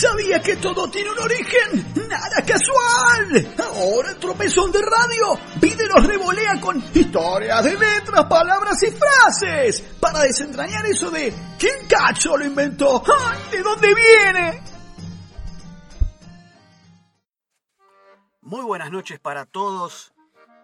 ¿Sabía 0.00 0.40
que 0.40 0.56
todo 0.56 0.90
tiene 0.90 1.10
un 1.10 1.18
origen? 1.18 2.08
¡Nada 2.08 2.42
casual! 2.46 3.54
Ahora 3.58 4.12
el 4.12 4.18
tropezón 4.18 4.72
de 4.72 4.80
radio 4.80 5.38
pide 5.60 5.86
los 5.88 6.06
revolea 6.06 6.58
con 6.58 6.82
historias 6.94 7.62
de 7.64 7.76
letras, 7.76 8.24
palabras 8.24 8.82
y 8.82 8.92
frases 8.92 9.82
para 10.00 10.20
desentrañar 10.20 10.86
eso 10.86 11.10
de 11.10 11.34
¿quién 11.58 11.86
cacho 11.86 12.34
lo 12.38 12.46
inventó? 12.46 13.02
¡Ay, 13.14 13.40
¿De 13.50 13.62
dónde 13.62 13.88
viene? 13.94 14.62
Muy 18.40 18.62
buenas 18.62 18.90
noches 18.90 19.20
para 19.20 19.44
todos 19.44 20.14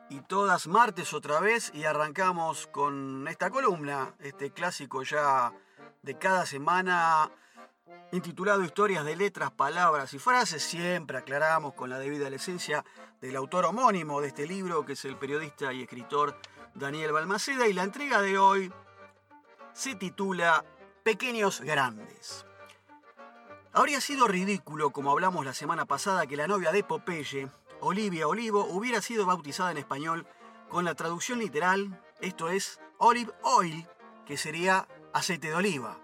y 0.09 0.23
todas, 0.23 0.67
martes 0.67 1.13
otra 1.13 1.41
vez 1.41 1.71
y 1.75 1.85
arrancamos 1.85 2.69
con 2.69 3.29
esta 3.29 3.51
columna, 3.51 4.15
este 4.19 4.51
clásico 4.53 5.03
ya 5.03 5.53
de 6.01 6.17
cada 6.17 6.47
semana 6.47 7.31
intitulado 8.13 8.63
Historias 8.63 9.05
de 9.05 9.17
letras, 9.17 9.51
palabras 9.51 10.13
y 10.15 10.19
frases. 10.19 10.63
Siempre 10.63 11.19
aclaramos 11.19 11.75
con 11.75 11.91
la 11.91 11.99
debida 11.99 12.29
esencia 12.29 12.85
del 13.21 13.37
autor 13.37 13.65
homónimo 13.65 14.21
de 14.21 14.29
este 14.29 14.47
libro, 14.47 14.85
que 14.85 14.93
es 14.93 15.05
el 15.05 15.17
periodista 15.17 15.73
y 15.73 15.83
escritor 15.83 16.39
Daniel 16.75 17.13
Balmaceda, 17.13 17.67
y 17.67 17.73
la 17.73 17.85
entrega 17.85 18.21
de 18.21 18.39
hoy 18.39 18.73
se 19.73 19.95
titula 19.95 20.65
Pequeños 21.03 21.61
Grandes. 21.61 22.47
Habría 23.73 24.01
sido 24.01 24.27
ridículo, 24.27 24.91
como 24.91 25.11
hablamos 25.11 25.45
la 25.45 25.53
semana 25.53 25.85
pasada, 25.85 26.27
que 26.27 26.37
la 26.37 26.47
novia 26.47 26.73
de 26.73 26.83
Popeye, 26.83 27.51
Olivia 27.81 28.27
Olivo 28.27 28.65
hubiera 28.65 29.03
sido 29.03 29.27
bautizada 29.27 29.71
en 29.71 29.77
español 29.77 30.27
con 30.69 30.85
la 30.85 30.95
traducción 30.95 31.39
literal, 31.39 32.03
esto 32.21 32.49
es 32.49 32.81
olive 32.99 33.33
oil, 33.43 33.87
que 34.25 34.39
sería 34.39 34.89
aceite 35.13 35.49
de 35.49 35.55
oliva. 35.55 35.99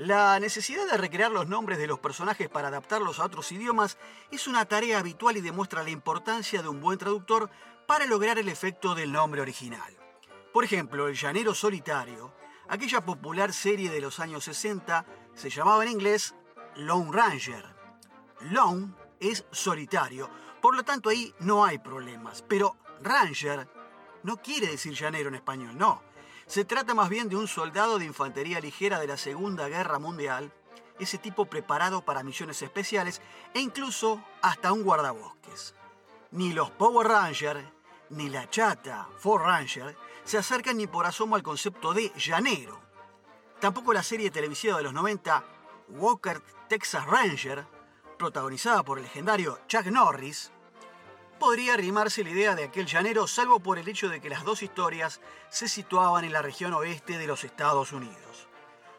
La 0.00 0.40
necesidad 0.40 0.86
de 0.86 0.96
recrear 0.96 1.30
los 1.30 1.46
nombres 1.46 1.76
de 1.76 1.86
los 1.86 1.98
personajes 1.98 2.48
para 2.48 2.68
adaptarlos 2.68 3.20
a 3.20 3.26
otros 3.26 3.52
idiomas 3.52 3.98
es 4.30 4.48
una 4.48 4.64
tarea 4.64 4.98
habitual 4.98 5.36
y 5.36 5.42
demuestra 5.42 5.82
la 5.82 5.90
importancia 5.90 6.62
de 6.62 6.70
un 6.70 6.80
buen 6.80 6.96
traductor 6.96 7.50
para 7.86 8.06
lograr 8.06 8.38
el 8.38 8.48
efecto 8.48 8.94
del 8.94 9.12
nombre 9.12 9.42
original. 9.42 9.94
Por 10.54 10.64
ejemplo, 10.64 11.06
El 11.06 11.16
Llanero 11.16 11.54
Solitario, 11.54 12.32
aquella 12.70 13.04
popular 13.04 13.52
serie 13.52 13.90
de 13.90 14.00
los 14.00 14.20
años 14.20 14.44
60, 14.44 15.04
se 15.34 15.50
llamaba 15.50 15.82
en 15.82 15.90
inglés 15.90 16.34
Lone 16.76 17.12
Ranger. 17.12 17.66
Lone 18.40 18.94
es 19.20 19.44
solitario, 19.50 20.30
por 20.62 20.76
lo 20.76 20.82
tanto, 20.82 21.10
ahí 21.10 21.34
no 21.40 21.62
hay 21.62 21.78
problemas. 21.78 22.42
Pero 22.48 22.78
Ranger 23.02 23.68
no 24.22 24.38
quiere 24.38 24.68
decir 24.68 24.94
llanero 24.94 25.28
en 25.28 25.34
español, 25.34 25.76
no. 25.76 26.02
Se 26.50 26.64
trata 26.64 26.94
más 26.94 27.08
bien 27.08 27.28
de 27.28 27.36
un 27.36 27.46
soldado 27.46 28.00
de 28.00 28.04
infantería 28.04 28.58
ligera 28.58 28.98
de 28.98 29.06
la 29.06 29.16
Segunda 29.16 29.68
Guerra 29.68 30.00
Mundial, 30.00 30.52
ese 30.98 31.16
tipo 31.16 31.44
preparado 31.44 32.04
para 32.04 32.24
misiones 32.24 32.60
especiales 32.60 33.22
e 33.54 33.60
incluso 33.60 34.20
hasta 34.42 34.72
un 34.72 34.82
guardabosques. 34.82 35.76
Ni 36.32 36.52
los 36.52 36.72
Power 36.72 37.06
Rangers 37.06 37.62
ni 38.08 38.28
la 38.28 38.50
chata 38.50 39.06
Ford 39.16 39.44
Ranger 39.44 39.96
se 40.24 40.38
acercan 40.38 40.76
ni 40.78 40.88
por 40.88 41.06
asomo 41.06 41.36
al 41.36 41.44
concepto 41.44 41.94
de 41.94 42.12
llanero. 42.16 42.80
Tampoco 43.60 43.92
la 43.92 44.02
serie 44.02 44.32
televisiva 44.32 44.76
de 44.76 44.82
los 44.82 44.92
90, 44.92 45.44
Walker 45.90 46.42
Texas 46.68 47.06
Ranger, 47.06 47.64
protagonizada 48.18 48.82
por 48.82 48.98
el 48.98 49.04
legendario 49.04 49.60
Chuck 49.68 49.86
Norris, 49.86 50.50
podría 51.40 51.74
arrimarse 51.74 52.22
la 52.22 52.30
idea 52.30 52.54
de 52.54 52.64
aquel 52.64 52.86
llanero 52.86 53.26
salvo 53.26 53.58
por 53.58 53.78
el 53.78 53.88
hecho 53.88 54.08
de 54.08 54.20
que 54.20 54.28
las 54.28 54.44
dos 54.44 54.62
historias 54.62 55.20
se 55.48 55.68
situaban 55.68 56.24
en 56.24 56.32
la 56.32 56.42
región 56.42 56.74
oeste 56.74 57.18
de 57.18 57.26
los 57.26 57.42
Estados 57.42 57.92
Unidos. 57.92 58.46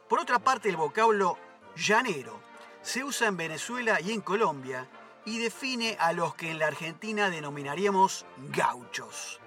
Por 0.09 0.19
otra 0.19 0.39
parte, 0.39 0.67
el 0.67 0.75
vocablo 0.75 1.37
llanero 1.75 2.41
se 2.81 3.03
usa 3.03 3.27
en 3.27 3.37
Venezuela 3.37 4.01
y 4.01 4.11
en 4.11 4.21
Colombia 4.21 4.89
y 5.23 5.37
define 5.37 5.95
a 5.99 6.13
los 6.13 6.33
que 6.33 6.49
en 6.49 6.57
la 6.57 6.67
Argentina 6.67 7.29
denominaríamos 7.29 8.25
gauchos. 8.49 9.39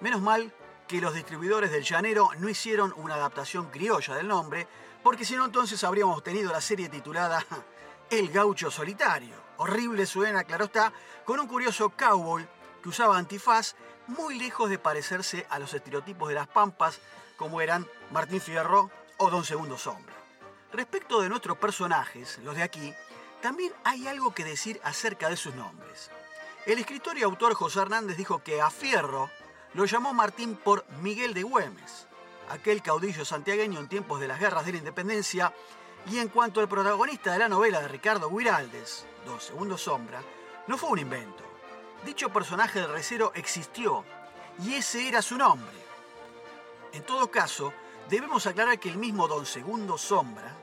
Menos 0.00 0.22
mal 0.22 0.52
que 0.88 1.02
los 1.02 1.14
distribuidores 1.14 1.70
del 1.70 1.84
llanero 1.84 2.30
no 2.38 2.48
hicieron 2.48 2.94
una 2.96 3.16
adaptación 3.16 3.70
criolla 3.70 4.14
del 4.14 4.26
nombre, 4.26 4.66
porque 5.02 5.26
si 5.26 5.36
no 5.36 5.44
entonces 5.44 5.84
habríamos 5.84 6.24
tenido 6.24 6.50
la 6.50 6.62
serie 6.62 6.88
titulada 6.88 7.44
el 8.10 8.30
gaucho 8.30 8.70
solitario. 8.70 9.34
Horrible 9.56 10.04
suena, 10.04 10.44
claro 10.44 10.64
está, 10.64 10.92
con 11.24 11.38
un 11.38 11.46
curioso 11.46 11.90
cowboy 11.90 12.46
que 12.82 12.88
usaba 12.88 13.16
antifaz 13.16 13.74
muy 14.08 14.38
lejos 14.38 14.68
de 14.68 14.78
parecerse 14.78 15.46
a 15.48 15.58
los 15.58 15.72
estereotipos 15.72 16.28
de 16.28 16.34
las 16.34 16.48
pampas 16.48 17.00
como 17.36 17.60
eran 17.60 17.86
Martín 18.10 18.40
Fierro 18.40 18.90
o 19.18 19.30
Don 19.30 19.44
Segundo 19.44 19.78
Sombra. 19.78 20.14
Respecto 20.72 21.20
de 21.20 21.28
nuestros 21.28 21.56
personajes, 21.56 22.38
los 22.42 22.56
de 22.56 22.62
aquí, 22.62 22.92
también 23.40 23.72
hay 23.84 24.08
algo 24.08 24.34
que 24.34 24.44
decir 24.44 24.80
acerca 24.84 25.28
de 25.28 25.36
sus 25.36 25.54
nombres. 25.54 26.10
El 26.66 26.78
escritor 26.78 27.16
y 27.16 27.22
autor 27.22 27.54
José 27.54 27.80
Hernández 27.80 28.16
dijo 28.16 28.42
que 28.42 28.60
a 28.60 28.70
Fierro 28.70 29.30
lo 29.74 29.84
llamó 29.84 30.12
Martín 30.12 30.56
por 30.56 30.84
Miguel 31.00 31.32
de 31.32 31.42
Güemes, 31.42 32.06
aquel 32.50 32.82
caudillo 32.82 33.24
santiagueño 33.24 33.78
en 33.78 33.88
tiempos 33.88 34.20
de 34.20 34.28
las 34.28 34.40
guerras 34.40 34.66
de 34.66 34.72
la 34.72 34.78
independencia 34.78 35.54
y 36.08 36.18
en 36.18 36.28
cuanto 36.28 36.60
al 36.60 36.68
protagonista 36.68 37.32
de 37.32 37.38
la 37.38 37.48
novela 37.48 37.80
de 37.80 37.88
Ricardo 37.88 38.30
Guiraldes, 38.30 39.06
Dos 39.26 39.44
Segundos 39.44 39.82
Sombra, 39.82 40.22
no 40.66 40.78
fue 40.78 40.90
un 40.90 40.98
invento. 40.98 41.44
Dicho 42.04 42.30
personaje 42.30 42.80
de 42.80 42.86
recero 42.86 43.32
existió 43.34 44.04
y 44.64 44.74
ese 44.74 45.08
era 45.08 45.20
su 45.20 45.36
nombre. 45.36 45.78
En 46.92 47.02
todo 47.04 47.30
caso, 47.30 47.72
debemos 48.08 48.46
aclarar 48.46 48.78
que 48.78 48.88
el 48.88 48.96
mismo 48.96 49.28
Don 49.28 49.44
Segundo 49.44 49.98
Sombra, 49.98 50.54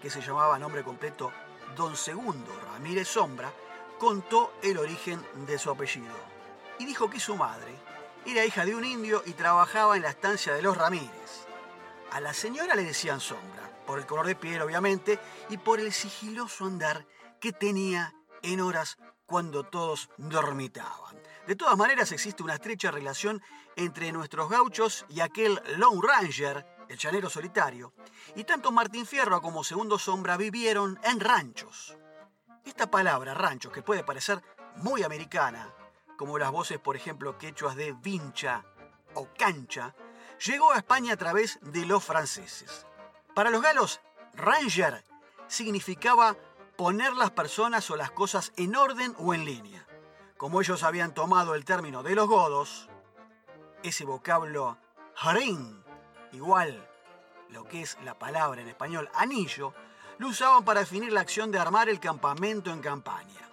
que 0.00 0.10
se 0.10 0.20
llamaba 0.20 0.58
nombre 0.58 0.84
completo 0.84 1.32
Don 1.76 1.96
Segundo 1.96 2.52
Ramírez 2.72 3.08
Sombra, 3.08 3.50
contó 3.98 4.52
el 4.62 4.78
origen 4.78 5.24
de 5.46 5.58
su 5.58 5.70
apellido 5.70 6.14
y 6.78 6.84
dijo 6.84 7.08
que 7.08 7.20
su 7.20 7.36
madre 7.36 7.74
era 8.26 8.44
hija 8.44 8.64
de 8.64 8.74
un 8.74 8.84
indio 8.84 9.22
y 9.26 9.32
trabajaba 9.32 9.96
en 9.96 10.02
la 10.02 10.10
estancia 10.10 10.54
de 10.54 10.62
los 10.62 10.76
Ramírez. 10.76 11.46
A 12.12 12.20
la 12.20 12.34
señora 12.34 12.74
le 12.74 12.84
decían 12.84 13.20
Sombra 13.20 13.63
por 13.86 13.98
el 13.98 14.06
color 14.06 14.26
de 14.26 14.36
piel 14.36 14.62
obviamente, 14.62 15.18
y 15.48 15.58
por 15.58 15.80
el 15.80 15.92
sigiloso 15.92 16.64
andar 16.64 17.06
que 17.40 17.52
tenía 17.52 18.14
en 18.42 18.60
horas 18.60 18.98
cuando 19.26 19.64
todos 19.64 20.10
dormitaban. 20.16 21.20
De 21.46 21.56
todas 21.56 21.76
maneras 21.76 22.12
existe 22.12 22.42
una 22.42 22.54
estrecha 22.54 22.90
relación 22.90 23.42
entre 23.76 24.12
nuestros 24.12 24.48
gauchos 24.48 25.04
y 25.08 25.20
aquel 25.20 25.60
Lone 25.76 26.00
Ranger, 26.02 26.66
el 26.88 26.98
llanero 26.98 27.28
solitario, 27.28 27.92
y 28.34 28.44
tanto 28.44 28.72
Martín 28.72 29.06
Fierro 29.06 29.40
como 29.42 29.64
Segundo 29.64 29.98
Sombra 29.98 30.36
vivieron 30.36 30.98
en 31.04 31.20
ranchos. 31.20 31.96
Esta 32.64 32.90
palabra, 32.90 33.34
ranchos, 33.34 33.72
que 33.72 33.82
puede 33.82 34.04
parecer 34.04 34.42
muy 34.76 35.02
americana, 35.02 35.74
como 36.16 36.38
las 36.38 36.50
voces, 36.50 36.78
por 36.78 36.96
ejemplo, 36.96 37.36
quechuas 37.38 37.76
de 37.76 37.92
vincha 37.92 38.64
o 39.14 39.28
cancha, 39.36 39.94
llegó 40.46 40.72
a 40.72 40.78
España 40.78 41.14
a 41.14 41.16
través 41.16 41.58
de 41.62 41.84
los 41.86 42.02
franceses. 42.02 42.86
Para 43.34 43.50
los 43.50 43.62
galos, 43.62 44.00
ranger 44.34 45.04
significaba 45.48 46.36
poner 46.76 47.14
las 47.14 47.32
personas 47.32 47.90
o 47.90 47.96
las 47.96 48.12
cosas 48.12 48.52
en 48.56 48.76
orden 48.76 49.14
o 49.18 49.34
en 49.34 49.44
línea. 49.44 49.86
Como 50.36 50.60
ellos 50.60 50.84
habían 50.84 51.14
tomado 51.14 51.56
el 51.56 51.64
término 51.64 52.04
de 52.04 52.14
los 52.14 52.28
godos, 52.28 52.88
ese 53.82 54.04
vocablo 54.04 54.78
harín, 55.16 55.82
igual 56.30 56.88
lo 57.48 57.64
que 57.64 57.82
es 57.82 57.98
la 58.04 58.16
palabra 58.16 58.60
en 58.60 58.68
español 58.68 59.10
anillo, 59.14 59.74
lo 60.18 60.28
usaban 60.28 60.64
para 60.64 60.80
definir 60.80 61.12
la 61.12 61.20
acción 61.20 61.50
de 61.50 61.58
armar 61.58 61.88
el 61.88 61.98
campamento 61.98 62.70
en 62.70 62.80
campaña. 62.80 63.50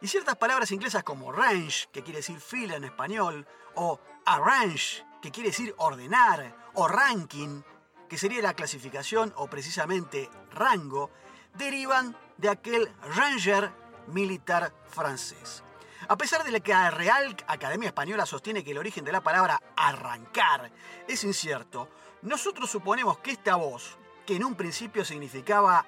Y 0.00 0.06
ciertas 0.06 0.36
palabras 0.36 0.70
inglesas 0.70 1.02
como 1.02 1.32
range, 1.32 1.88
que 1.90 2.02
quiere 2.04 2.18
decir 2.18 2.40
fila 2.40 2.76
en 2.76 2.84
español, 2.84 3.44
o 3.74 3.98
arrange, 4.24 5.04
que 5.20 5.32
quiere 5.32 5.48
decir 5.48 5.74
ordenar, 5.78 6.70
o 6.74 6.86
ranking, 6.86 7.62
que 8.08 8.18
sería 8.18 8.42
la 8.42 8.54
clasificación 8.54 9.32
o 9.36 9.48
precisamente 9.48 10.30
rango, 10.50 11.10
derivan 11.54 12.16
de 12.36 12.48
aquel 12.48 12.92
ranger 13.14 13.70
militar 14.08 14.72
francés. 14.88 15.62
A 16.08 16.16
pesar 16.16 16.44
de 16.44 16.60
que 16.60 16.72
la 16.72 16.90
Real 16.90 17.36
Academia 17.48 17.88
Española 17.88 18.26
sostiene 18.26 18.62
que 18.62 18.70
el 18.70 18.78
origen 18.78 19.04
de 19.04 19.12
la 19.12 19.22
palabra 19.22 19.60
arrancar 19.76 20.70
es 21.08 21.24
incierto, 21.24 21.88
nosotros 22.22 22.70
suponemos 22.70 23.18
que 23.18 23.32
esta 23.32 23.56
voz, 23.56 23.96
que 24.24 24.36
en 24.36 24.44
un 24.44 24.54
principio 24.54 25.04
significaba 25.04 25.86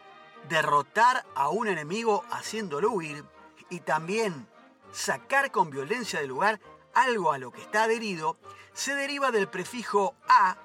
derrotar 0.48 1.24
a 1.34 1.48
un 1.48 1.68
enemigo 1.68 2.24
haciéndolo 2.30 2.90
huir 2.90 3.24
y 3.70 3.80
también 3.80 4.46
sacar 4.92 5.50
con 5.50 5.70
violencia 5.70 6.20
del 6.20 6.28
lugar 6.28 6.60
algo 6.94 7.32
a 7.32 7.38
lo 7.38 7.52
que 7.52 7.60
está 7.60 7.84
adherido, 7.84 8.38
se 8.72 8.94
deriva 8.94 9.30
del 9.30 9.48
prefijo 9.48 10.14
a 10.28 10.56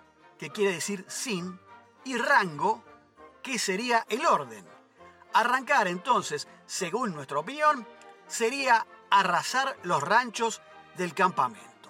que 0.43 0.49
quiere 0.49 0.73
decir 0.73 1.05
sin, 1.07 1.57
y 2.03 2.17
rango, 2.17 2.83
que 3.41 3.57
sería 3.57 4.05
el 4.09 4.25
orden. 4.25 4.67
Arrancar 5.31 5.87
entonces, 5.87 6.49
según 6.65 7.15
nuestra 7.15 7.39
opinión, 7.39 7.87
sería 8.27 8.85
arrasar 9.09 9.77
los 9.83 10.03
ranchos 10.03 10.61
del 10.97 11.13
campamento. 11.13 11.89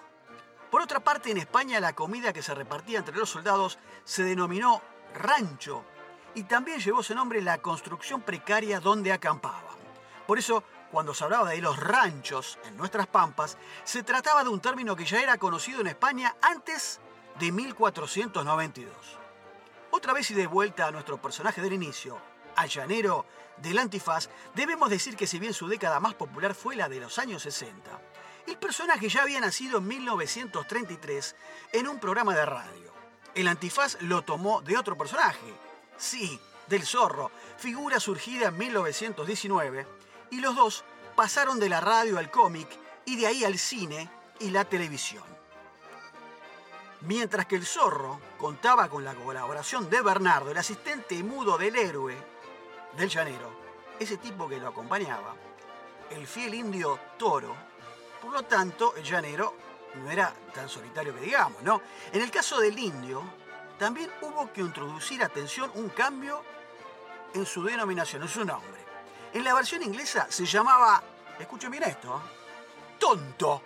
Por 0.70 0.84
otra 0.84 1.00
parte, 1.00 1.32
en 1.32 1.38
España 1.38 1.80
la 1.80 1.94
comida 1.94 2.32
que 2.32 2.44
se 2.44 2.54
repartía 2.54 3.00
entre 3.00 3.16
los 3.18 3.32
soldados 3.32 3.80
se 4.04 4.24
denominó 4.24 4.84
rancho 5.16 5.84
y 6.36 6.44
también 6.44 6.80
llevó 6.80 7.02
su 7.02 7.16
nombre 7.16 7.42
la 7.42 7.58
construcción 7.58 8.22
precaria 8.22 8.80
donde 8.80 9.12
acampaban. 9.12 9.78
Por 10.28 10.38
eso, 10.38 10.64
cuando 10.92 11.16
se 11.16 11.24
hablaba 11.24 11.50
de 11.50 11.62
los 11.62 11.78
ranchos 11.78 12.60
en 12.66 12.78
nuestras 12.78 13.08
pampas, 13.08 13.58
se 13.84 14.04
trataba 14.04 14.44
de 14.44 14.50
un 14.50 14.60
término 14.60 14.96
que 14.96 15.06
ya 15.06 15.20
era 15.20 15.40
conocido 15.40 15.82
en 15.82 15.88
España 15.88 16.36
antes 16.40 17.00
de 17.40 17.52
1492. 17.52 18.94
Otra 19.92 20.14
vez 20.14 20.32
y 20.32 20.34
de 20.34 20.48
vuelta 20.48 20.88
a 20.88 20.92
nuestro 20.92 21.22
personaje 21.22 21.62
del 21.62 21.74
inicio, 21.74 22.20
al 22.56 22.70
llanero 22.70 23.26
del 23.58 23.78
antifaz, 23.78 24.30
debemos 24.56 24.90
decir 24.90 25.16
que 25.16 25.28
si 25.28 25.40
bien 25.40 25.54
su 25.54 25.68
década 25.68 26.00
más 26.00 26.14
popular 26.14 26.56
fue 26.56 26.76
la 26.76 26.90
de 26.90 27.00
los 27.00 27.20
años 27.20 27.44
60, 27.44 27.92
el 28.48 28.58
personaje 28.58 29.10
ya 29.10 29.24
había 29.24 29.40
nacido 29.40 29.78
en 29.78 29.88
1933 29.88 31.36
en 31.72 31.88
un 31.88 32.00
programa 32.00 32.36
de 32.36 32.46
radio. 32.46 32.94
El 33.36 33.48
antifaz 33.48 34.02
lo 34.02 34.22
tomó 34.22 34.62
de 34.62 34.78
otro 34.78 34.98
personaje, 34.98 35.54
sí, 35.98 36.40
del 36.68 36.86
zorro, 36.86 37.32
figura 37.58 38.00
surgida 38.00 38.50
en 38.50 38.58
1919, 38.58 39.88
y 40.32 40.40
los 40.40 40.56
dos 40.56 40.84
pasaron 41.16 41.60
de 41.60 41.70
la 41.70 41.80
radio 41.80 42.18
al 42.18 42.32
cómic 42.32 42.68
y 43.06 43.16
de 43.16 43.28
ahí 43.28 43.44
al 43.44 43.58
cine 43.58 44.10
y 44.40 44.50
la 44.50 44.66
televisión. 44.66 45.33
Mientras 47.06 47.46
que 47.48 47.58
el 47.58 47.66
zorro 47.66 48.20
contaba 48.38 48.88
con 48.88 49.04
la 49.04 49.14
colaboración 49.14 49.90
de 49.90 50.02
Bernardo, 50.02 50.52
el 50.52 50.58
asistente 50.58 51.22
mudo 51.22 51.58
del 51.58 51.76
héroe 51.76 52.16
del 52.96 53.10
llanero, 53.10 53.52
ese 54.00 54.18
tipo 54.18 54.48
que 54.48 54.58
lo 54.58 54.70
acompañaba, 54.70 55.36
el 56.10 56.26
fiel 56.26 56.54
indio 56.54 56.98
Toro, 57.18 57.54
por 58.22 58.32
lo 58.32 58.44
tanto 58.44 58.96
el 58.96 59.04
llanero 59.04 59.54
no 59.96 60.10
era 60.10 60.34
tan 60.54 60.70
solitario 60.70 61.14
que 61.14 61.22
digamos, 61.22 61.62
¿no? 61.62 61.82
En 62.14 62.22
el 62.22 62.32
caso 62.32 62.60
del 62.62 62.80
indio, 62.80 63.22
también 63.78 64.10
hubo 64.22 64.54
que 64.54 64.62
introducir, 64.62 65.22
atención, 65.24 65.72
un 65.76 65.90
cambio 65.90 66.42
en 67.34 67.46
su 67.46 67.64
denominación, 67.64 68.22
en 68.22 68.30
su 68.30 68.46
nombre. 68.46 68.82
En 69.34 69.44
la 69.44 69.54
versión 69.54 69.84
inglesa 69.84 70.28
se 70.30 70.46
llamaba, 70.46 71.04
escuchen 71.38 71.70
bien 71.70 71.84
esto, 71.84 72.22
tonto, 72.98 73.62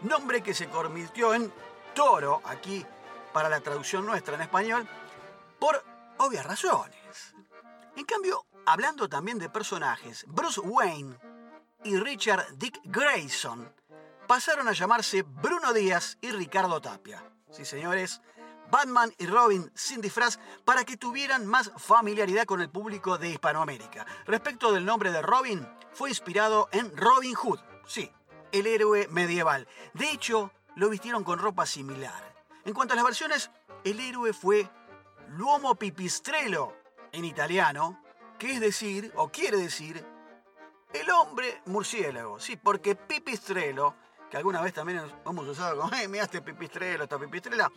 nombre 0.00 0.42
que 0.42 0.52
se 0.52 0.68
convirtió 0.68 1.32
en 1.32 1.52
toro, 1.94 2.40
aquí 2.44 2.84
para 3.32 3.48
la 3.48 3.60
traducción 3.60 4.04
nuestra 4.04 4.34
en 4.34 4.42
español, 4.42 4.88
por 5.58 5.82
obvias 6.18 6.44
razones. 6.44 7.34
En 7.96 8.04
cambio, 8.04 8.44
hablando 8.66 9.08
también 9.08 9.38
de 9.38 9.48
personajes, 9.48 10.24
Bruce 10.28 10.60
Wayne 10.60 11.16
y 11.84 11.96
Richard 11.98 12.46
Dick 12.56 12.80
Grayson 12.84 13.72
pasaron 14.26 14.68
a 14.68 14.72
llamarse 14.72 15.22
Bruno 15.22 15.72
Díaz 15.72 16.18
y 16.20 16.30
Ricardo 16.30 16.80
Tapia. 16.80 17.22
Sí, 17.50 17.64
señores, 17.64 18.22
Batman 18.70 19.12
y 19.18 19.26
Robin 19.26 19.70
sin 19.74 20.00
disfraz 20.00 20.38
para 20.64 20.84
que 20.84 20.96
tuvieran 20.96 21.46
más 21.46 21.70
familiaridad 21.76 22.46
con 22.46 22.62
el 22.62 22.70
público 22.70 23.18
de 23.18 23.28
Hispanoamérica. 23.28 24.06
Respecto 24.24 24.72
del 24.72 24.86
nombre 24.86 25.12
de 25.12 25.20
Robin, 25.20 25.68
fue 25.92 26.08
inspirado 26.08 26.68
en 26.72 26.96
Robin 26.96 27.34
Hood, 27.34 27.60
sí, 27.86 28.10
el 28.50 28.66
héroe 28.66 29.08
medieval. 29.10 29.68
De 29.92 30.10
hecho, 30.10 30.50
lo 30.76 30.88
vistieron 30.88 31.24
con 31.24 31.38
ropa 31.38 31.66
similar. 31.66 32.34
En 32.64 32.74
cuanto 32.74 32.94
a 32.94 32.96
las 32.96 33.04
versiones, 33.04 33.50
el 33.84 34.00
héroe 34.00 34.32
fue 34.32 34.68
L'uomo 35.28 35.74
pipistrello 35.74 36.74
en 37.10 37.24
italiano, 37.24 38.02
que 38.38 38.52
es 38.54 38.60
decir, 38.60 39.12
o 39.16 39.30
quiere 39.30 39.56
decir, 39.56 40.04
el 40.92 41.10
hombre 41.10 41.62
murciélago. 41.66 42.38
Sí, 42.38 42.56
porque 42.56 42.94
pipistrello, 42.94 43.94
que 44.30 44.36
alguna 44.36 44.60
vez 44.60 44.74
también 44.74 45.02
hemos 45.24 45.48
usado 45.48 45.76
como, 45.76 45.90
hey, 45.94 46.08
mira 46.08 46.24
este 46.24 46.42
pipistrello, 46.42 47.02
esta 47.02 47.18
pipistrela, 47.18 47.70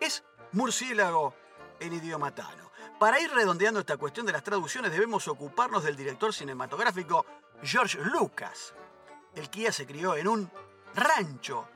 es 0.00 0.24
murciélago 0.52 1.34
en 1.80 1.92
idioma 1.92 2.34
tano. 2.34 2.70
Para 2.98 3.20
ir 3.20 3.30
redondeando 3.32 3.80
esta 3.80 3.96
cuestión 3.96 4.24
de 4.24 4.32
las 4.32 4.44
traducciones 4.44 4.92
debemos 4.92 5.26
ocuparnos 5.28 5.84
del 5.84 5.96
director 5.96 6.32
cinematográfico 6.32 7.26
George 7.62 7.98
Lucas, 7.98 8.74
el 9.34 9.50
ya 9.50 9.72
se 9.72 9.86
crió 9.86 10.16
en 10.16 10.28
un 10.28 10.50
rancho, 10.94 11.68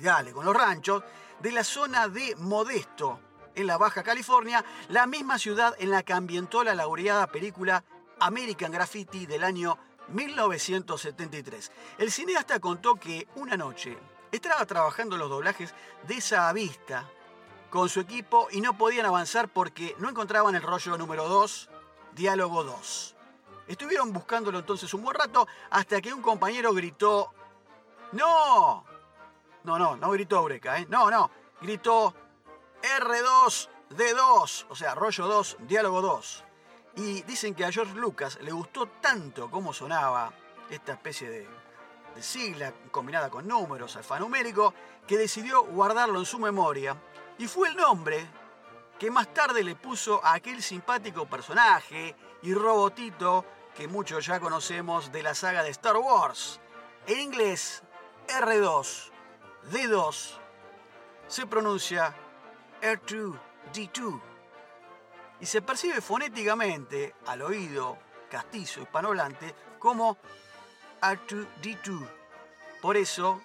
dale 0.00 0.32
con 0.32 0.44
los 0.44 0.54
ranchos, 0.54 1.02
de 1.40 1.52
la 1.52 1.64
zona 1.64 2.08
de 2.08 2.34
Modesto, 2.36 3.20
en 3.54 3.66
la 3.66 3.76
Baja 3.76 4.02
California, 4.02 4.64
la 4.88 5.06
misma 5.06 5.38
ciudad 5.38 5.74
en 5.78 5.90
la 5.90 6.02
que 6.02 6.12
ambientó 6.12 6.62
la 6.62 6.74
laureada 6.74 7.26
película 7.26 7.84
American 8.20 8.72
Graffiti 8.72 9.26
del 9.26 9.44
año 9.44 9.78
1973. 10.08 11.72
El 11.98 12.10
cineasta 12.10 12.60
contó 12.60 12.94
que 12.96 13.26
una 13.36 13.56
noche 13.56 13.96
estaba 14.32 14.64
trabajando 14.66 15.16
los 15.16 15.28
doblajes 15.28 15.74
de 16.06 16.14
esa 16.14 16.52
vista 16.52 17.08
con 17.70 17.88
su 17.88 18.00
equipo 18.00 18.48
y 18.50 18.60
no 18.60 18.76
podían 18.76 19.06
avanzar 19.06 19.48
porque 19.48 19.94
no 19.98 20.08
encontraban 20.08 20.54
el 20.54 20.62
rollo 20.62 20.96
número 20.96 21.28
2, 21.28 21.68
diálogo 22.14 22.64
2. 22.64 23.14
Estuvieron 23.66 24.12
buscándolo 24.12 24.58
entonces 24.58 24.92
un 24.94 25.02
buen 25.02 25.14
rato 25.14 25.46
hasta 25.70 26.00
que 26.00 26.12
un 26.12 26.22
compañero 26.22 26.72
gritó, 26.72 27.32
¡No! 28.12 28.87
No, 29.68 29.78
no, 29.78 29.96
no 29.98 30.10
gritó 30.12 30.36
Eureka, 30.36 30.78
¿eh? 30.78 30.86
No, 30.88 31.10
no, 31.10 31.30
gritó 31.60 32.14
R2, 32.82 33.68
D2, 33.90 34.66
o 34.70 34.74
sea, 34.74 34.94
rollo 34.94 35.26
2, 35.26 35.58
diálogo 35.60 36.00
2. 36.00 36.44
Y 36.96 37.20
dicen 37.24 37.54
que 37.54 37.66
a 37.66 37.70
George 37.70 37.94
Lucas 37.94 38.38
le 38.40 38.50
gustó 38.50 38.86
tanto 38.86 39.50
cómo 39.50 39.74
sonaba 39.74 40.32
esta 40.70 40.92
especie 40.92 41.28
de, 41.28 41.46
de 42.14 42.22
sigla 42.22 42.72
combinada 42.90 43.28
con 43.28 43.46
números 43.46 43.94
alfanumérico 43.96 44.72
que 45.06 45.18
decidió 45.18 45.62
guardarlo 45.64 46.18
en 46.18 46.24
su 46.24 46.38
memoria 46.38 46.96
y 47.36 47.46
fue 47.46 47.68
el 47.68 47.76
nombre 47.76 48.26
que 48.98 49.10
más 49.10 49.34
tarde 49.34 49.62
le 49.62 49.76
puso 49.76 50.24
a 50.24 50.32
aquel 50.32 50.62
simpático 50.62 51.26
personaje 51.26 52.16
y 52.40 52.54
robotito 52.54 53.44
que 53.76 53.86
muchos 53.86 54.24
ya 54.24 54.40
conocemos 54.40 55.12
de 55.12 55.22
la 55.22 55.34
saga 55.34 55.62
de 55.62 55.68
Star 55.68 55.98
Wars. 55.98 56.58
En 57.06 57.20
inglés, 57.20 57.82
R2, 58.28 59.10
D2, 59.70 60.38
se 61.26 61.46
pronuncia 61.46 62.14
R2D2 62.80 64.20
y 65.40 65.46
se 65.46 65.62
percibe 65.62 66.00
fonéticamente 66.00 67.14
al 67.26 67.42
oído 67.42 67.98
castizo 68.30 68.80
hispanohablante 68.80 69.54
como 69.78 70.16
R2D2. 71.00 72.08
Por 72.80 72.96
eso, 72.96 73.42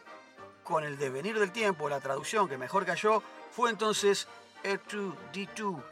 con 0.64 0.84
el 0.84 0.98
devenir 0.98 1.38
del 1.40 1.52
tiempo, 1.52 1.90
la 1.90 2.00
traducción 2.00 2.48
que 2.48 2.58
mejor 2.58 2.86
cayó 2.86 3.22
fue 3.52 3.70
entonces 3.70 4.28
R2D2, 4.64 5.84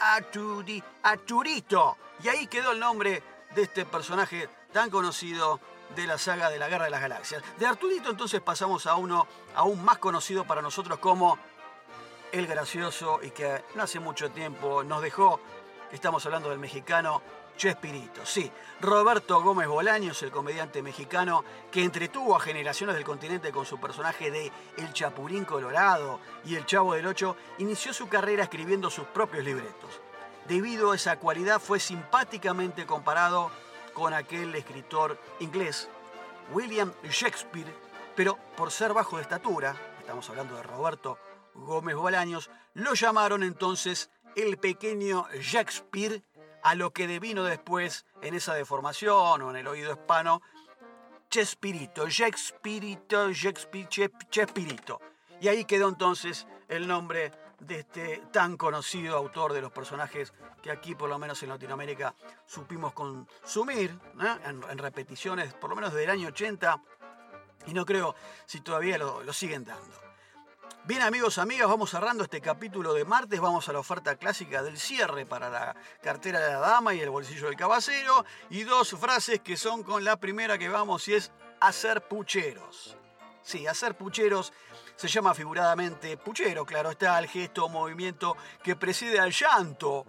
R2D, 0.00 0.82
Arturito. 1.02 1.96
Y 2.22 2.28
ahí 2.28 2.46
quedó 2.46 2.72
el 2.72 2.80
nombre 2.80 3.22
de 3.54 3.62
este 3.62 3.84
personaje 3.84 4.48
tan 4.72 4.90
conocido 4.90 5.60
de 5.94 6.06
la 6.06 6.18
saga 6.18 6.50
de 6.50 6.58
la 6.58 6.68
Guerra 6.68 6.84
de 6.86 6.90
las 6.90 7.00
Galaxias. 7.00 7.42
De 7.58 7.66
Arturito 7.66 8.10
entonces 8.10 8.40
pasamos 8.40 8.86
a 8.86 8.96
uno 8.96 9.26
aún 9.54 9.84
más 9.84 9.98
conocido 9.98 10.44
para 10.44 10.62
nosotros 10.62 10.98
como 10.98 11.38
el 12.32 12.46
gracioso 12.46 13.20
y 13.22 13.30
que 13.30 13.64
no 13.74 13.82
hace 13.82 14.00
mucho 14.00 14.30
tiempo 14.30 14.82
nos 14.82 15.02
dejó. 15.02 15.40
Estamos 15.92 16.24
hablando 16.26 16.50
del 16.50 16.58
mexicano 16.58 17.22
Chespirito, 17.56 18.26
sí, 18.26 18.50
Roberto 18.80 19.40
Gómez 19.40 19.66
Bolaños, 19.66 20.22
el 20.22 20.30
comediante 20.30 20.82
mexicano 20.82 21.42
que 21.70 21.82
entretuvo 21.82 22.36
a 22.36 22.40
generaciones 22.40 22.94
del 22.94 23.04
continente 23.04 23.50
con 23.50 23.64
su 23.64 23.80
personaje 23.80 24.30
de 24.30 24.52
El 24.76 24.92
Chapulín 24.92 25.46
Colorado 25.46 26.20
y 26.44 26.54
El 26.56 26.66
Chavo 26.66 26.92
del 26.92 27.06
Ocho, 27.06 27.36
inició 27.56 27.94
su 27.94 28.08
carrera 28.08 28.42
escribiendo 28.42 28.90
sus 28.90 29.06
propios 29.06 29.42
libretos. 29.42 30.02
Debido 30.46 30.92
a 30.92 30.96
esa 30.96 31.18
cualidad 31.18 31.58
fue 31.58 31.80
simpáticamente 31.80 32.84
comparado 32.84 33.50
con 33.96 34.12
aquel 34.12 34.54
escritor 34.54 35.18
inglés, 35.40 35.88
William 36.52 36.92
Shakespeare, 37.04 37.72
pero 38.14 38.36
por 38.54 38.70
ser 38.70 38.92
bajo 38.92 39.16
de 39.16 39.22
estatura, 39.22 39.74
estamos 39.98 40.28
hablando 40.28 40.54
de 40.54 40.62
Roberto 40.62 41.18
Gómez 41.54 41.96
Bolaños, 41.96 42.50
lo 42.74 42.92
llamaron 42.92 43.42
entonces 43.42 44.10
el 44.34 44.58
pequeño 44.58 45.26
Shakespeare 45.40 46.22
a 46.62 46.74
lo 46.74 46.90
que 46.90 47.06
devino 47.06 47.42
después 47.44 48.04
en 48.20 48.34
esa 48.34 48.52
deformación 48.52 49.40
o 49.40 49.48
en 49.48 49.56
el 49.56 49.66
oído 49.66 49.92
hispano, 49.92 50.42
Chespirito, 51.30 52.06
Chespirito, 52.06 53.32
Chespirito. 53.32 55.00
Y 55.40 55.48
ahí 55.48 55.64
quedó 55.64 55.88
entonces 55.88 56.46
el 56.68 56.86
nombre 56.86 57.32
de 57.60 57.80
este 57.80 58.22
tan 58.32 58.56
conocido 58.56 59.16
autor 59.16 59.52
de 59.52 59.60
los 59.60 59.72
personajes 59.72 60.32
que 60.62 60.70
aquí, 60.70 60.94
por 60.94 61.08
lo 61.08 61.18
menos 61.18 61.42
en 61.42 61.48
Latinoamérica, 61.48 62.14
supimos 62.46 62.92
consumir 62.92 63.98
¿eh? 64.20 64.36
en, 64.44 64.78
repeticiones, 64.78 65.54
por 65.54 65.70
lo 65.70 65.76
menos 65.76 65.92
desde 65.92 66.04
el 66.04 66.10
año 66.10 66.28
80, 66.28 66.82
y 67.66 67.72
no 67.74 67.84
creo 67.84 68.14
si 68.46 68.60
todavía 68.60 68.98
lo 68.98 69.32
siguen 69.32 69.64
dando. 69.64 70.06
Bien 70.86 71.02
amigos, 71.02 71.38
amigas, 71.38 71.66
vamos 71.66 71.90
cerrando 71.90 72.22
este 72.22 72.40
capítulo 72.40 72.94
de 72.94 73.04
martes, 73.04 73.40
vamos 73.40 73.68
a 73.68 73.72
la 73.72 73.80
oferta 73.80 74.14
clásica 74.14 74.62
del 74.62 74.78
cierre 74.78 75.26
para 75.26 75.50
la 75.50 75.74
cartera 76.00 76.38
de 76.38 76.52
la 76.52 76.60
dama 76.60 76.94
y 76.94 77.00
el 77.00 77.10
bolsillo 77.10 77.46
del 77.46 77.56
caballero 77.56 78.24
y 78.50 78.62
dos 78.62 78.90
frases 78.90 79.40
que 79.40 79.56
son 79.56 79.82
con 79.82 80.04
la 80.04 80.16
primera 80.20 80.58
que 80.58 80.68
vamos 80.68 81.08
y 81.08 81.14
es 81.14 81.32
hacer 81.60 82.06
pucheros. 82.06 82.96
Sí, 83.42 83.66
hacer 83.66 83.96
pucheros 83.96 84.52
se 84.96 85.08
llama 85.08 85.34
figuradamente 85.34 86.16
puchero, 86.16 86.64
claro 86.64 86.90
está, 86.90 87.18
el 87.18 87.28
gesto 87.28 87.66
o 87.66 87.68
movimiento 87.68 88.36
que 88.62 88.76
precede 88.76 89.20
al 89.20 89.30
llanto 89.30 90.06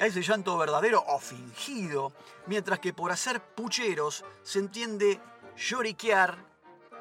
a 0.00 0.06
ese 0.06 0.22
llanto 0.22 0.56
verdadero 0.56 1.04
o 1.06 1.18
fingido, 1.18 2.12
mientras 2.46 2.78
que 2.78 2.94
por 2.94 3.12
hacer 3.12 3.42
pucheros 3.42 4.24
se 4.42 4.58
entiende 4.58 5.20
lloriquear 5.56 6.38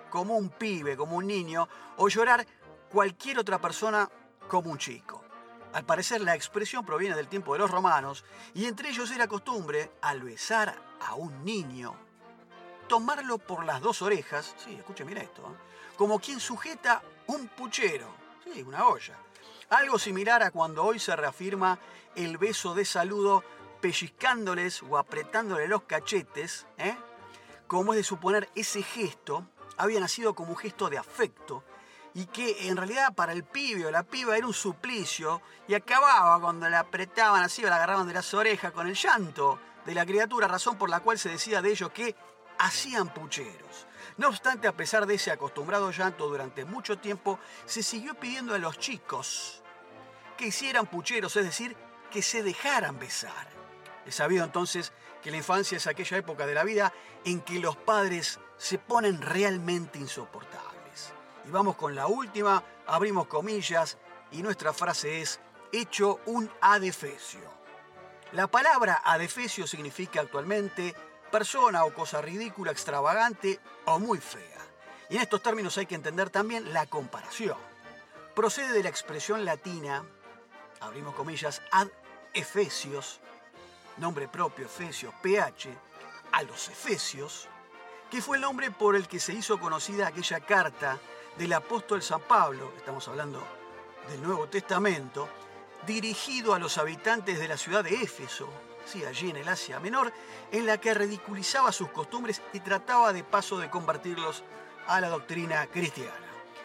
como 0.10 0.36
un 0.36 0.50
pibe, 0.50 0.98
como 0.98 1.16
un 1.16 1.26
niño, 1.26 1.68
o 1.98 2.10
llorar 2.10 2.46
cualquier 2.92 3.40
otra 3.40 3.60
persona 3.60 4.10
como 4.50 4.72
un 4.72 4.78
chico. 4.78 5.24
Al 5.72 5.86
parecer 5.86 6.20
la 6.20 6.36
expresión 6.36 6.86
proviene 6.86 7.16
del 7.16 7.30
tiempo 7.30 7.54
de 7.54 7.60
los 7.60 7.72
romanos 7.72 8.26
y 8.54 8.66
entre 8.66 8.90
ellos 8.90 9.10
era 9.10 9.28
costumbre, 9.28 9.94
al 10.02 10.22
besar 10.22 10.76
a 11.00 11.16
un 11.16 11.46
niño, 11.46 11.96
tomarlo 12.90 13.38
por 13.38 13.64
las 13.64 13.80
dos 13.80 14.02
orejas, 14.02 14.54
sí, 14.58 14.76
escuche, 14.76 15.06
mira 15.06 15.22
esto, 15.22 15.42
¿eh? 15.44 15.96
como 15.96 16.20
quien 16.20 16.42
sujeta 16.42 17.02
un 17.32 17.48
puchero, 17.48 18.14
sí, 18.44 18.62
una 18.62 18.86
olla. 18.88 19.18
Algo 19.70 19.98
similar 19.98 20.44
a 20.44 20.52
cuando 20.52 20.84
hoy 20.84 21.00
se 21.00 21.16
reafirma 21.16 21.80
el 22.16 22.38
beso 22.38 22.76
de 22.76 22.84
saludo 22.84 23.44
pellizcándoles 23.80 24.84
o 24.84 24.98
apretándole 24.98 25.68
los 25.68 25.84
cachetes, 25.84 26.68
¿eh? 26.78 26.96
como 27.68 27.94
es 27.94 27.98
de 27.98 28.04
suponer 28.04 28.50
ese 28.54 28.84
gesto 28.84 29.46
había 29.78 30.02
nacido 30.02 30.36
como 30.36 30.52
un 30.52 30.58
gesto 30.58 30.90
de 30.90 30.98
afecto 30.98 31.64
y 32.14 32.26
que 32.26 32.68
en 32.68 32.76
realidad 32.76 33.16
para 33.16 33.32
el 33.32 33.46
pibe 33.46 33.86
o 33.86 33.92
la 33.92 34.04
piba 34.04 34.36
era 34.36 34.46
un 34.46 34.54
suplicio 34.54 35.42
y 35.68 35.74
acababa 35.74 36.40
cuando 36.42 36.70
le 36.70 36.76
apretaban 36.76 37.42
así 37.42 37.64
o 37.64 37.70
la 37.70 37.78
agarraban 37.78 38.08
de 38.08 38.14
las 38.14 38.34
orejas 38.34 38.74
con 38.74 38.88
el 38.88 38.96
llanto 38.96 39.58
de 39.86 39.96
la 39.96 40.06
criatura, 40.06 40.50
razón 40.50 40.78
por 40.78 40.90
la 40.90 41.00
cual 41.00 41.18
se 41.18 41.30
decía 41.30 41.62
de 41.62 41.72
ellos 41.72 41.92
que 41.92 42.14
hacían 42.60 43.14
pucheros. 43.14 43.88
No 44.22 44.28
obstante, 44.28 44.68
a 44.68 44.78
pesar 44.78 45.08
de 45.08 45.16
ese 45.16 45.32
acostumbrado 45.32 45.90
llanto 45.90 46.28
durante 46.28 46.64
mucho 46.64 47.00
tiempo, 47.00 47.40
se 47.66 47.82
siguió 47.82 48.14
pidiendo 48.14 48.54
a 48.54 48.60
los 48.60 48.78
chicos 48.78 49.64
que 50.38 50.46
hicieran 50.46 50.86
pucheros, 50.86 51.36
es 51.38 51.44
decir, 51.44 51.76
que 52.12 52.22
se 52.22 52.44
dejaran 52.44 53.00
besar. 53.00 53.48
Es 54.06 54.14
sabido 54.14 54.46
entonces 54.46 54.94
que 55.24 55.32
la 55.32 55.38
infancia 55.38 55.76
es 55.76 55.88
aquella 55.88 56.18
época 56.18 56.46
de 56.46 56.54
la 56.54 56.64
vida 56.64 56.94
en 57.26 57.42
que 57.42 57.58
los 57.58 57.76
padres 57.78 58.40
se 58.58 58.78
ponen 58.78 59.24
realmente 59.24 59.98
insoportables. 59.98 61.14
Y 61.48 61.50
vamos 61.50 61.76
con 61.76 61.96
la 61.96 62.06
última, 62.06 62.64
abrimos 62.86 63.26
comillas 63.26 63.98
y 64.32 64.44
nuestra 64.44 64.72
frase 64.72 65.22
es 65.22 65.40
hecho 65.72 66.20
un 66.28 66.48
adefesio. 66.62 67.50
La 68.34 68.46
palabra 68.46 69.02
adefesio 69.04 69.66
significa 69.66 70.22
actualmente 70.22 70.94
persona 71.32 71.86
o 71.86 71.94
cosa 71.94 72.22
ridícula, 72.22 72.72
extravagante 72.72 73.60
o 73.86 73.98
muy 74.00 74.20
fea. 74.20 74.60
Y 75.10 75.16
en 75.16 75.22
estos 75.22 75.42
términos 75.42 75.78
hay 75.78 75.86
que 75.86 75.96
entender 75.96 76.30
también 76.30 76.74
la 76.74 76.86
comparación. 76.86 77.58
Procede 78.36 78.74
de 78.74 78.84
la 78.84 78.90
expresión 78.90 79.44
latina, 79.44 80.04
abrimos 80.80 81.16
comillas, 81.16 81.62
ad 81.72 81.88
efesios, 82.34 83.20
nombre 83.98 84.28
propio, 84.28 84.66
Efesios, 84.66 85.14
PH, 85.22 85.70
a 86.32 86.44
los 86.44 86.70
Efesios, 86.70 87.48
que 88.10 88.22
fue 88.22 88.38
el 88.38 88.42
nombre 88.42 88.72
por 88.72 88.96
el 88.96 89.08
que 89.08 89.20
se 89.20 89.34
hizo 89.34 89.60
conocida 89.60 90.08
aquella 90.08 90.40
carta 90.42 91.00
del 91.38 91.54
apóstol 91.54 92.02
San 92.02 92.22
Pablo, 92.22 92.74
estamos 92.78 93.08
hablando 93.08 93.42
del 94.10 94.22
Nuevo 94.22 94.48
Testamento, 94.48 95.30
dirigido 95.86 96.54
a 96.54 96.60
los 96.60 96.78
habitantes 96.78 97.40
de 97.40 97.48
la 97.48 97.58
ciudad 97.58 97.84
de 97.84 98.02
Éfeso, 98.02 98.50
allí 99.08 99.30
en 99.30 99.38
el 99.38 99.48
Asia 99.48 99.80
Menor, 99.80 100.12
en 100.52 100.66
la 100.66 100.78
que 100.78 100.94
ridiculizaba 100.94 101.72
sus 101.72 101.90
costumbres 101.90 102.42
y 102.54 102.60
trataba 102.60 103.14
de 103.14 103.24
paso 103.24 103.58
de 103.58 103.70
convertirlos 103.70 104.44
a 104.88 105.02
la 105.02 105.10
doctrina 105.10 105.66
cristiana. 105.68 106.14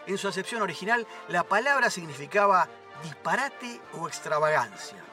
En 0.07 0.19
su 0.19 0.29
acepción 0.29 0.63
original, 0.63 1.07
la 1.29 1.45
palabra 1.45 1.91
significaba 1.91 2.69
disparate 3.03 3.81
o 3.95 4.09
extravagancia 4.09 5.07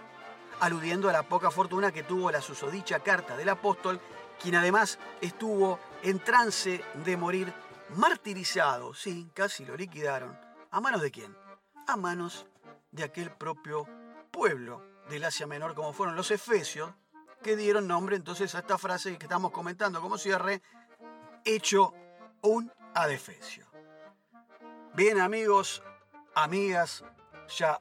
aludiendo 0.63 1.09
a 1.09 1.13
la 1.13 1.23
poca 1.23 1.51
fortuna 1.51 1.91
que 1.91 2.03
tuvo 2.03 2.31
la 2.31 2.41
susodicha 2.41 3.01
carta 3.01 3.35
del 3.35 3.49
apóstol, 3.49 3.99
quien 4.41 4.55
además 4.55 4.97
estuvo 5.19 5.77
en 6.03 6.19
trance 6.19 6.81
de 7.03 7.17
morir 7.17 7.53
martirizado, 7.97 8.93
sí, 8.93 9.29
casi 9.33 9.65
lo 9.65 9.75
liquidaron. 9.75 10.39
¿A 10.71 10.79
manos 10.79 11.01
de 11.01 11.11
quién? 11.11 11.35
A 11.85 11.97
manos 11.97 12.45
de 12.91 13.03
aquel 13.03 13.29
propio 13.31 13.85
pueblo 14.31 14.81
del 15.09 15.25
Asia 15.25 15.47
Menor, 15.47 15.75
como 15.75 15.91
fueron 15.91 16.15
los 16.15 16.31
efesios, 16.31 16.93
que 17.43 17.55
dieron 17.57 17.87
nombre 17.87 18.15
entonces 18.15 18.55
a 18.55 18.59
esta 18.59 18.77
frase 18.77 19.17
que 19.17 19.25
estamos 19.25 19.51
comentando 19.51 20.01
como 20.01 20.17
cierre, 20.17 20.61
hecho 21.43 21.93
un 22.41 22.71
adefesio. 22.95 23.67
Bien 24.95 25.19
amigos, 25.19 25.83
amigas, 26.33 27.03
ya 27.57 27.79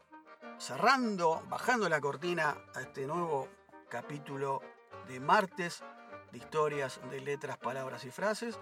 cerrando, 0.58 1.42
bajando 1.48 1.88
la 1.88 2.00
cortina 2.00 2.56
a 2.74 2.80
este 2.80 3.06
nuevo 3.06 3.48
capítulo 3.88 4.60
de 5.06 5.20
martes 5.20 5.82
de 6.32 6.38
historias 6.38 7.00
de 7.10 7.20
letras, 7.20 7.56
palabras 7.56 8.04
y 8.04 8.10
frases. 8.10 8.58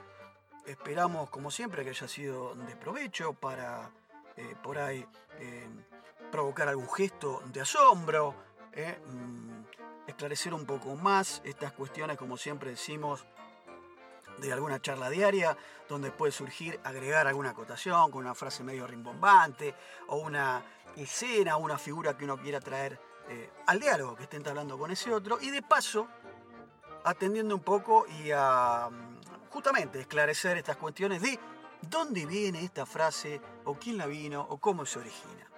Esperamos, 0.67 1.31
como 1.31 1.51
siempre, 1.51 1.83
que 1.83 1.91
haya 1.91 2.09
sido 2.09 2.55
de 2.55 2.77
provecho 2.77 3.33
para 3.33 3.91
eh, 4.37 4.55
por 4.63 4.79
ahí 4.79 5.07
eh, 5.39 5.69
provocar 6.31 6.69
algún 6.69 6.91
gesto 6.91 7.43
de 7.47 7.63
asombro, 7.63 8.35
eh, 8.73 8.99
mm, 9.07 9.50
esclarecer 10.21 10.53
un 10.53 10.67
poco 10.67 10.97
más 10.97 11.41
estas 11.47 11.73
cuestiones, 11.73 12.19
como 12.19 12.37
siempre 12.37 12.69
decimos, 12.69 13.25
de 14.37 14.53
alguna 14.53 14.79
charla 14.79 15.09
diaria, 15.09 15.57
donde 15.89 16.11
puede 16.11 16.31
surgir 16.31 16.79
agregar 16.85 17.27
alguna 17.27 17.51
acotación 17.51 18.11
con 18.11 18.27
una 18.27 18.35
frase 18.35 18.63
medio 18.63 18.87
rimbombante 18.87 19.75
o 20.09 20.17
una 20.17 20.63
escena, 20.95 21.57
una 21.57 21.79
figura 21.79 22.19
que 22.19 22.25
uno 22.25 22.37
quiera 22.37 22.61
traer 22.61 23.01
eh, 23.31 23.51
al 23.67 23.81
diálogo 23.81 24.15
que 24.15 24.25
estén 24.25 24.47
hablando 24.47 24.77
con 24.77 24.91
ese 24.91 25.11
otro, 25.11 25.39
y 25.41 25.49
de 25.49 25.63
paso, 25.63 26.07
atendiendo 27.03 27.55
un 27.55 27.63
poco 27.63 28.05
y 28.23 28.31
a 28.31 28.91
mm, 28.91 29.49
justamente 29.49 30.01
esclarecer 30.01 30.59
estas 30.59 30.77
cuestiones 30.77 31.23
de 31.23 31.41
dónde 31.81 32.27
viene 32.27 32.63
esta 32.63 32.85
frase, 32.85 33.41
o 33.65 33.73
quién 33.79 33.97
la 33.97 34.05
vino, 34.05 34.47
o 34.51 34.59
cómo 34.59 34.85
se 34.85 34.99
origina. 34.99 35.49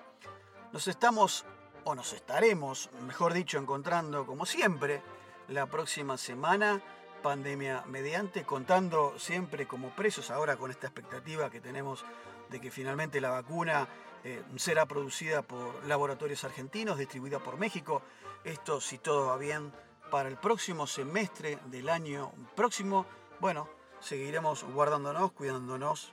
Nos 0.73 0.87
estamos, 0.87 1.45
o 1.85 1.95
nos 1.95 2.13
estaremos, 2.13 2.91
mejor 3.07 3.33
dicho, 3.33 3.59
encontrando 3.59 4.27
como 4.27 4.47
siempre 4.47 5.03
la 5.49 5.67
próxima 5.67 6.17
semana 6.17 6.83
pandemia 7.23 7.85
mediante, 7.87 8.45
contando 8.45 9.19
siempre 9.19 9.67
como 9.67 9.91
presos, 9.91 10.31
ahora 10.31 10.57
con 10.57 10.71
esta 10.71 10.89
expectativa 10.89 11.51
que 11.51 11.61
tenemos 11.61 12.05
de 12.51 12.61
que 12.61 12.71
finalmente 12.71 13.21
la 13.21 13.31
vacuna 13.31 13.89
eh, 14.25 14.43
será 14.57 14.87
producida 14.87 15.43
por 15.43 15.85
laboratorios 15.87 16.45
argentinos, 16.45 16.99
distribuida 16.99 17.39
por 17.39 17.59
México. 17.59 18.03
Esto, 18.45 18.81
si 18.81 18.99
todo 18.99 19.29
va 19.29 19.37
bien, 19.37 19.73
para 20.11 20.29
el 20.29 20.37
próximo 20.37 20.87
semestre 20.87 21.59
del 21.67 21.89
año 21.89 22.33
próximo, 22.55 23.07
bueno, 23.41 23.69
seguiremos 24.01 24.65
guardándonos, 24.65 25.33
cuidándonos 25.33 26.13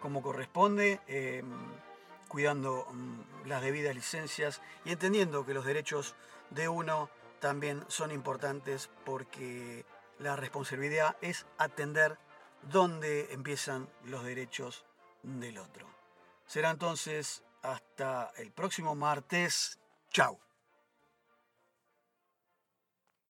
como 0.00 0.22
corresponde, 0.22 1.00
em, 1.06 1.50
cuidando 2.30 2.86
mm, 2.90 3.48
las 3.48 3.60
debidas 3.60 3.94
licencias 3.94 4.62
y 4.84 4.92
entendiendo 4.92 5.44
que 5.44 5.52
los 5.52 5.66
derechos 5.66 6.14
de 6.50 6.68
uno 6.68 7.10
también 7.40 7.84
son 7.88 8.12
importantes 8.12 8.88
porque 9.04 9.84
la 10.18 10.36
responsabilidad 10.36 11.16
es 11.20 11.44
atender 11.58 12.18
dónde 12.70 13.32
empiezan 13.32 13.88
los 14.04 14.22
derechos 14.24 14.84
del 15.22 15.58
otro. 15.58 15.86
Será 16.46 16.70
entonces 16.70 17.42
hasta 17.62 18.32
el 18.36 18.52
próximo 18.52 18.94
martes. 18.94 19.78
Chao. 20.10 20.38